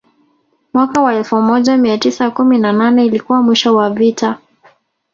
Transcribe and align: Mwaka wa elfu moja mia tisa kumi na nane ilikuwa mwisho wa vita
Mwaka 0.73 1.01
wa 1.01 1.13
elfu 1.13 1.41
moja 1.41 1.77
mia 1.77 1.97
tisa 1.97 2.31
kumi 2.31 2.57
na 2.57 2.73
nane 2.73 3.05
ilikuwa 3.05 3.41
mwisho 3.41 3.75
wa 3.75 3.89
vita 3.89 4.39